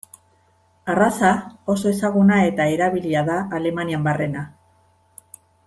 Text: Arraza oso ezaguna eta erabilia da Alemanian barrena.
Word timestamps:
Arraza 0.93 1.33
oso 1.73 1.91
ezaguna 1.91 2.39
eta 2.47 2.67
erabilia 2.79 3.25
da 3.29 3.37
Alemanian 3.61 4.09
barrena. 4.11 4.47